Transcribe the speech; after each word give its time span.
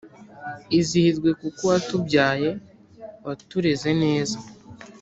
izihirwe 0.79 1.29
kuko 1.41 1.61
watubyaye 1.71 2.49
,watureze 3.25 3.89
neza 4.03 4.37